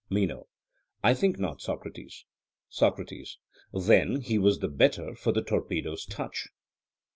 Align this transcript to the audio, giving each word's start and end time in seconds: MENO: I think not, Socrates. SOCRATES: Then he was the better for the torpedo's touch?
MENO: 0.09 0.47
I 1.03 1.13
think 1.13 1.37
not, 1.37 1.61
Socrates. 1.61 2.25
SOCRATES: 2.69 3.37
Then 3.71 4.21
he 4.21 4.39
was 4.39 4.57
the 4.57 4.67
better 4.67 5.13
for 5.13 5.31
the 5.31 5.43
torpedo's 5.43 6.05
touch? 6.07 6.47